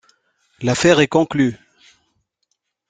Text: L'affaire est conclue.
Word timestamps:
L'affaire 0.63 0.99
est 0.99 1.05
conclue. 1.07 1.59